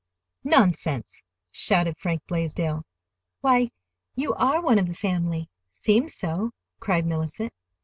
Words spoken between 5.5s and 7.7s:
'seems so," cried Mellicent.